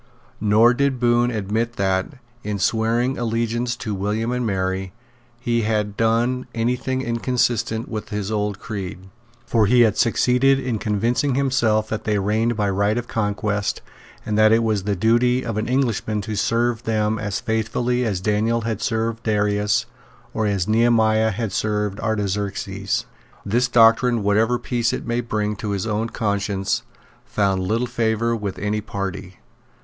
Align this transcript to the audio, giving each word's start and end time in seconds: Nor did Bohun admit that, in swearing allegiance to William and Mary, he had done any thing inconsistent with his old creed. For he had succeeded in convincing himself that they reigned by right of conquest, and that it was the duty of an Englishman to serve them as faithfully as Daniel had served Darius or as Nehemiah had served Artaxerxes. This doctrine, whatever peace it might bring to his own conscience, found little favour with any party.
Nor 0.39 0.73
did 0.73 0.99
Bohun 0.99 1.29
admit 1.29 1.73
that, 1.73 2.13
in 2.43 2.57
swearing 2.57 3.19
allegiance 3.19 3.75
to 3.75 3.93
William 3.93 4.31
and 4.31 4.43
Mary, 4.43 4.93
he 5.39 5.61
had 5.61 5.95
done 5.95 6.47
any 6.55 6.75
thing 6.75 7.03
inconsistent 7.03 7.87
with 7.87 8.09
his 8.09 8.31
old 8.31 8.57
creed. 8.57 9.09
For 9.45 9.67
he 9.67 9.81
had 9.81 9.99
succeeded 9.99 10.59
in 10.59 10.79
convincing 10.79 11.35
himself 11.35 11.87
that 11.89 12.05
they 12.05 12.17
reigned 12.17 12.57
by 12.57 12.67
right 12.71 12.97
of 12.97 13.07
conquest, 13.07 13.83
and 14.25 14.35
that 14.39 14.51
it 14.51 14.63
was 14.63 14.85
the 14.85 14.95
duty 14.95 15.45
of 15.45 15.55
an 15.55 15.67
Englishman 15.67 16.19
to 16.21 16.35
serve 16.35 16.81
them 16.81 17.19
as 17.19 17.39
faithfully 17.39 18.03
as 18.03 18.21
Daniel 18.21 18.61
had 18.61 18.81
served 18.81 19.21
Darius 19.21 19.85
or 20.33 20.47
as 20.47 20.67
Nehemiah 20.67 21.29
had 21.29 21.51
served 21.51 21.99
Artaxerxes. 21.99 23.05
This 23.45 23.67
doctrine, 23.67 24.23
whatever 24.23 24.57
peace 24.57 24.93
it 24.93 25.05
might 25.05 25.29
bring 25.29 25.55
to 25.57 25.69
his 25.69 25.85
own 25.85 26.09
conscience, 26.09 26.81
found 27.23 27.61
little 27.61 27.85
favour 27.85 28.35
with 28.35 28.57
any 28.57 28.81
party. 28.81 29.35